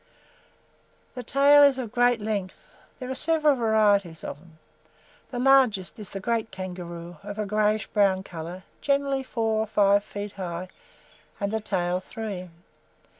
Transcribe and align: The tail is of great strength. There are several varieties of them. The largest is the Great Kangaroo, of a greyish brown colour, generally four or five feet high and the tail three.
The 1.13 1.21
tail 1.21 1.61
is 1.61 1.77
of 1.77 1.91
great 1.91 2.19
strength. 2.19 2.55
There 2.97 3.11
are 3.11 3.13
several 3.13 3.55
varieties 3.55 4.23
of 4.23 4.39
them. 4.39 4.57
The 5.29 5.37
largest 5.37 5.99
is 5.99 6.09
the 6.09 6.19
Great 6.19 6.49
Kangaroo, 6.49 7.17
of 7.21 7.37
a 7.37 7.45
greyish 7.45 7.85
brown 7.85 8.23
colour, 8.23 8.63
generally 8.81 9.21
four 9.21 9.59
or 9.59 9.67
five 9.67 10.03
feet 10.03 10.31
high 10.31 10.69
and 11.39 11.51
the 11.53 11.59
tail 11.59 11.99
three. 11.99 12.49